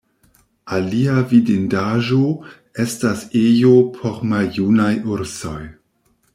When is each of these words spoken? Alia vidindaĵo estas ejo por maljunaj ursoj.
Alia 0.77 1.17
vidindaĵo 1.33 2.21
estas 2.85 3.23
ejo 3.43 3.77
por 3.99 4.19
maljunaj 4.33 4.93
ursoj. 5.19 5.59